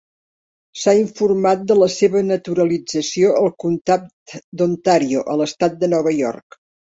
S'ha 0.83 0.93
informat 0.99 1.67
de 1.71 1.75
la 1.79 1.89
seva 1.95 2.23
naturalització 2.29 3.35
al 3.43 3.51
Comtat 3.65 4.35
d'Ontario 4.63 5.23
a 5.35 5.37
l'Estat 5.43 5.79
de 5.85 5.93
Nova 5.95 6.17
York. 6.23 6.61